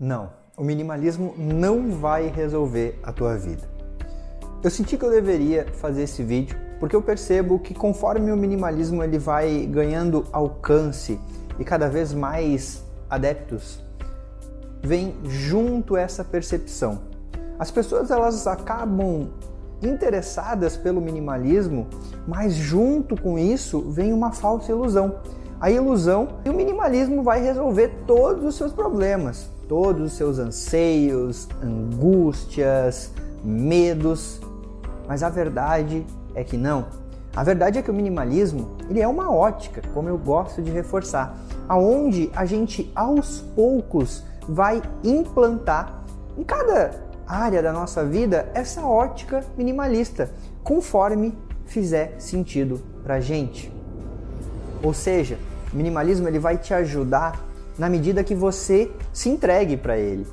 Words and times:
Não, 0.00 0.30
o 0.56 0.62
minimalismo 0.62 1.34
não 1.36 1.90
vai 1.90 2.28
resolver 2.28 3.00
a 3.02 3.12
tua 3.12 3.36
vida. 3.36 3.68
Eu 4.62 4.70
senti 4.70 4.96
que 4.96 5.04
eu 5.04 5.10
deveria 5.10 5.66
fazer 5.72 6.04
esse 6.04 6.22
vídeo 6.22 6.56
porque 6.78 6.94
eu 6.94 7.02
percebo 7.02 7.58
que 7.58 7.74
conforme 7.74 8.30
o 8.30 8.36
minimalismo 8.36 9.02
ele 9.02 9.18
vai 9.18 9.66
ganhando 9.66 10.24
alcance 10.30 11.18
e 11.58 11.64
cada 11.64 11.88
vez 11.88 12.14
mais 12.14 12.84
adeptos, 13.10 13.82
vem 14.84 15.16
junto 15.24 15.96
essa 15.96 16.22
percepção. 16.22 17.00
As 17.58 17.72
pessoas 17.72 18.12
elas 18.12 18.46
acabam 18.46 19.30
interessadas 19.82 20.76
pelo 20.76 21.00
minimalismo, 21.00 21.88
mas 22.24 22.54
junto 22.54 23.20
com 23.20 23.36
isso 23.36 23.80
vem 23.90 24.12
uma 24.12 24.30
falsa 24.30 24.70
ilusão. 24.70 25.16
A 25.60 25.72
ilusão 25.72 26.28
que 26.44 26.50
o 26.50 26.54
minimalismo 26.54 27.24
vai 27.24 27.40
resolver 27.42 28.04
todos 28.06 28.44
os 28.44 28.54
seus 28.54 28.72
problemas 28.72 29.57
todos 29.68 30.12
os 30.12 30.12
seus 30.14 30.38
anseios, 30.38 31.48
angústias, 31.62 33.12
medos. 33.44 34.40
Mas 35.06 35.22
a 35.22 35.28
verdade 35.28 36.04
é 36.34 36.42
que 36.42 36.56
não. 36.56 36.86
A 37.36 37.44
verdade 37.44 37.78
é 37.78 37.82
que 37.82 37.90
o 37.90 37.94
minimalismo, 37.94 38.76
ele 38.88 39.00
é 39.00 39.06
uma 39.06 39.32
ótica, 39.32 39.82
como 39.94 40.08
eu 40.08 40.18
gosto 40.18 40.62
de 40.62 40.70
reforçar, 40.70 41.36
aonde 41.68 42.30
a 42.34 42.44
gente 42.44 42.90
aos 42.96 43.40
poucos 43.54 44.24
vai 44.48 44.82
implantar 45.04 46.02
em 46.36 46.42
cada 46.42 47.06
área 47.26 47.62
da 47.62 47.72
nossa 47.72 48.04
vida 48.04 48.48
essa 48.54 48.82
ótica 48.82 49.44
minimalista, 49.56 50.30
conforme 50.64 51.36
fizer 51.66 52.16
sentido 52.18 52.80
pra 53.04 53.20
gente. 53.20 53.70
Ou 54.82 54.94
seja, 54.94 55.38
o 55.72 55.76
minimalismo 55.76 56.26
ele 56.26 56.38
vai 56.38 56.56
te 56.56 56.72
ajudar 56.72 57.38
na 57.78 57.88
medida 57.88 58.24
que 58.24 58.34
você 58.34 58.90
se 59.12 59.28
entregue 59.28 59.76
para 59.76 59.96
ele. 59.96 60.26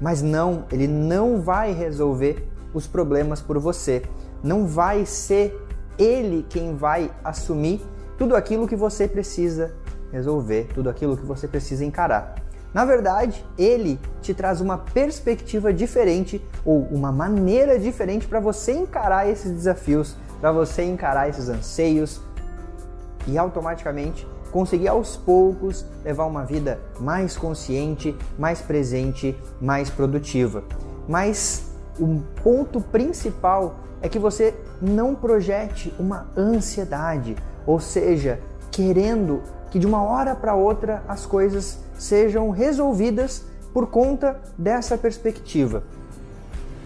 Mas 0.00 0.20
não, 0.20 0.64
ele 0.72 0.88
não 0.88 1.40
vai 1.40 1.72
resolver 1.72 2.46
os 2.74 2.86
problemas 2.86 3.40
por 3.40 3.58
você. 3.58 4.02
Não 4.42 4.66
vai 4.66 5.06
ser 5.06 5.56
ele 5.98 6.44
quem 6.48 6.76
vai 6.76 7.10
assumir 7.24 7.80
tudo 8.16 8.34
aquilo 8.34 8.66
que 8.66 8.76
você 8.76 9.06
precisa 9.06 9.72
resolver, 10.12 10.68
tudo 10.74 10.90
aquilo 10.90 11.16
que 11.16 11.24
você 11.24 11.46
precisa 11.46 11.84
encarar. 11.84 12.34
Na 12.72 12.84
verdade, 12.84 13.44
ele 13.56 13.98
te 14.20 14.34
traz 14.34 14.60
uma 14.60 14.78
perspectiva 14.78 15.72
diferente 15.72 16.44
ou 16.64 16.82
uma 16.90 17.10
maneira 17.10 17.78
diferente 17.78 18.26
para 18.26 18.40
você 18.40 18.72
encarar 18.72 19.28
esses 19.28 19.50
desafios, 19.50 20.16
para 20.40 20.52
você 20.52 20.82
encarar 20.84 21.28
esses 21.28 21.48
anseios 21.48 22.20
e 23.26 23.36
automaticamente 23.36 24.26
conseguir 24.50 24.88
aos 24.88 25.16
poucos 25.16 25.84
levar 26.04 26.24
uma 26.24 26.44
vida 26.44 26.80
mais 26.98 27.36
consciente, 27.36 28.16
mais 28.38 28.60
presente, 28.60 29.38
mais 29.60 29.90
produtiva. 29.90 30.64
Mas 31.08 31.70
o 31.98 32.22
ponto 32.42 32.80
principal 32.80 33.76
é 34.00 34.08
que 34.08 34.18
você 34.18 34.54
não 34.80 35.14
projete 35.14 35.92
uma 35.98 36.28
ansiedade, 36.36 37.36
ou 37.66 37.80
seja, 37.80 38.40
querendo 38.70 39.42
que 39.70 39.78
de 39.78 39.86
uma 39.86 40.02
hora 40.02 40.34
para 40.34 40.54
outra 40.54 41.02
as 41.08 41.26
coisas 41.26 41.78
sejam 41.98 42.50
resolvidas 42.50 43.44
por 43.72 43.88
conta 43.88 44.40
dessa 44.56 44.96
perspectiva. 44.96 45.82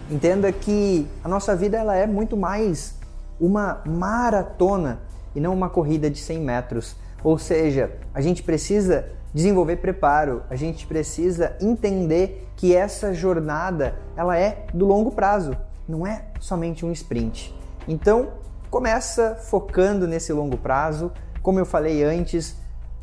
Entenda 0.09 0.51
que 0.51 1.07
a 1.23 1.29
nossa 1.29 1.55
vida 1.55 1.77
ela 1.77 1.95
é 1.95 2.05
muito 2.05 2.35
mais 2.35 2.95
uma 3.39 3.81
maratona 3.85 4.99
e 5.35 5.39
não 5.39 5.53
uma 5.53 5.69
corrida 5.69 6.09
de 6.09 6.19
100 6.19 6.39
metros. 6.39 6.95
Ou 7.23 7.37
seja, 7.37 7.91
a 8.13 8.21
gente 8.21 8.43
precisa 8.43 9.05
desenvolver 9.33 9.77
preparo, 9.77 10.43
a 10.49 10.55
gente 10.55 10.85
precisa 10.85 11.55
entender 11.59 12.47
que 12.55 12.75
essa 12.75 13.13
jornada 13.13 13.95
ela 14.15 14.37
é 14.37 14.65
do 14.73 14.85
longo 14.85 15.11
prazo, 15.11 15.57
não 15.87 16.05
é 16.05 16.25
somente 16.39 16.85
um 16.85 16.91
sprint. 16.91 17.53
Então, 17.87 18.29
começa 18.69 19.35
focando 19.35 20.07
nesse 20.07 20.31
longo 20.31 20.57
prazo, 20.57 21.11
como 21.41 21.59
eu 21.59 21.65
falei 21.65 22.03
antes, 22.03 22.55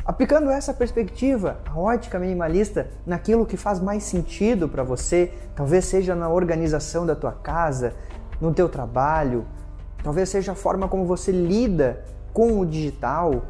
aplicando 0.04 0.50
essa 0.50 0.72
perspectiva, 0.72 1.58
a 1.66 1.78
ótica 1.78 2.18
minimalista, 2.18 2.88
naquilo 3.04 3.44
que 3.44 3.56
faz 3.56 3.80
mais 3.80 4.04
sentido 4.04 4.68
para 4.68 4.82
você, 4.82 5.32
talvez 5.54 5.84
seja 5.84 6.14
na 6.14 6.28
organização 6.28 7.04
da 7.04 7.14
tua 7.14 7.32
casa, 7.32 7.94
no 8.40 8.54
teu 8.54 8.68
trabalho, 8.68 9.46
talvez 10.02 10.28
seja 10.28 10.52
a 10.52 10.54
forma 10.54 10.88
como 10.88 11.04
você 11.04 11.30
lida 11.30 12.04
com 12.32 12.60
o 12.60 12.66
digital, 12.66 13.42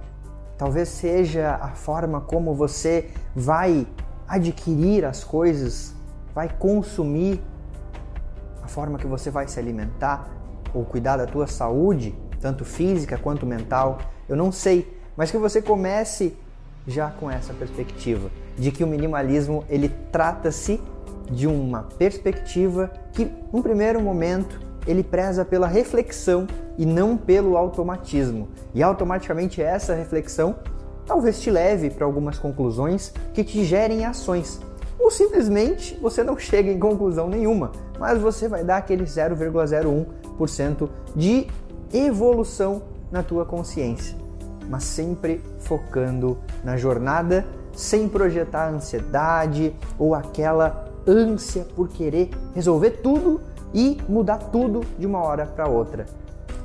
talvez 0.56 0.88
seja 0.88 1.54
a 1.54 1.68
forma 1.68 2.20
como 2.20 2.54
você 2.54 3.10
vai 3.34 3.86
adquirir 4.28 5.04
as 5.04 5.24
coisas, 5.24 5.94
vai 6.34 6.48
consumir, 6.48 7.42
a 8.62 8.68
forma 8.68 8.98
que 8.98 9.06
você 9.06 9.30
vai 9.30 9.48
se 9.48 9.58
alimentar 9.58 10.28
ou 10.72 10.84
cuidar 10.84 11.16
da 11.16 11.26
tua 11.26 11.46
saúde, 11.46 12.14
tanto 12.40 12.64
física 12.64 13.18
quanto 13.18 13.44
mental. 13.44 13.98
Eu 14.28 14.36
não 14.36 14.52
sei, 14.52 14.96
mas 15.16 15.30
que 15.30 15.38
você 15.38 15.60
comece 15.60 16.36
já 16.86 17.10
com 17.10 17.30
essa 17.30 17.52
perspectiva 17.52 18.30
de 18.56 18.70
que 18.70 18.84
o 18.84 18.86
minimalismo 18.86 19.64
ele 19.68 19.88
trata-se 20.12 20.80
de 21.30 21.46
uma 21.46 21.82
perspectiva 21.82 22.90
que, 23.12 23.30
num 23.52 23.62
primeiro 23.62 24.00
momento, 24.00 24.60
ele 24.86 25.02
preza 25.02 25.44
pela 25.44 25.66
reflexão 25.66 26.46
e 26.80 26.86
não 26.86 27.14
pelo 27.14 27.58
automatismo. 27.58 28.48
E 28.74 28.82
automaticamente 28.82 29.60
essa 29.60 29.94
reflexão 29.94 30.56
talvez 31.04 31.38
te 31.38 31.50
leve 31.50 31.90
para 31.90 32.06
algumas 32.06 32.38
conclusões 32.38 33.12
que 33.34 33.44
te 33.44 33.64
gerem 33.64 34.06
ações. 34.06 34.58
Ou 34.98 35.10
simplesmente 35.10 35.94
você 36.00 36.24
não 36.24 36.38
chega 36.38 36.70
em 36.72 36.78
conclusão 36.78 37.28
nenhuma, 37.28 37.70
mas 37.98 38.18
você 38.18 38.48
vai 38.48 38.64
dar 38.64 38.78
aquele 38.78 39.04
0,01% 39.04 40.88
de 41.14 41.48
evolução 41.92 42.80
na 43.12 43.22
tua 43.22 43.44
consciência, 43.44 44.16
mas 44.66 44.84
sempre 44.84 45.42
focando 45.58 46.38
na 46.64 46.78
jornada, 46.78 47.44
sem 47.74 48.08
projetar 48.08 48.70
ansiedade 48.70 49.76
ou 49.98 50.14
aquela 50.14 50.86
ânsia 51.06 51.66
por 51.76 51.88
querer 51.88 52.30
resolver 52.54 53.02
tudo 53.02 53.38
e 53.74 53.98
mudar 54.08 54.38
tudo 54.38 54.80
de 54.98 55.06
uma 55.06 55.18
hora 55.18 55.44
para 55.44 55.68
outra. 55.68 56.06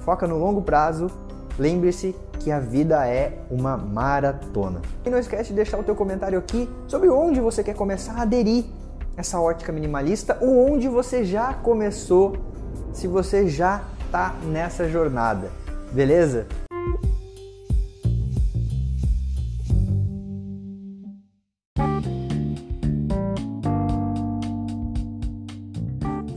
Foca 0.05 0.27
no 0.27 0.37
longo 0.37 0.61
prazo, 0.61 1.09
lembre-se 1.57 2.15
que 2.39 2.51
a 2.51 2.59
vida 2.59 3.07
é 3.07 3.39
uma 3.49 3.75
maratona. 3.75 4.79
E 5.03 5.09
não 5.09 5.17
esquece 5.17 5.49
de 5.49 5.55
deixar 5.55 5.79
o 5.79 5.83
teu 5.83 5.95
comentário 5.95 6.37
aqui 6.37 6.69
sobre 6.87 7.09
onde 7.09 7.41
você 7.41 7.63
quer 7.63 7.73
começar 7.73 8.13
a 8.13 8.21
aderir 8.21 8.65
essa 9.17 9.39
ótica 9.41 9.71
minimalista 9.71 10.37
ou 10.39 10.71
onde 10.71 10.87
você 10.87 11.25
já 11.25 11.55
começou, 11.55 12.37
se 12.93 13.07
você 13.07 13.47
já 13.47 13.81
está 14.05 14.35
nessa 14.43 14.87
jornada. 14.87 15.49
Beleza? 15.91 16.45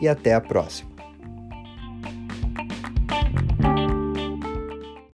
e 0.00 0.08
até 0.08 0.34
a 0.34 0.40
próxima. 0.40 0.97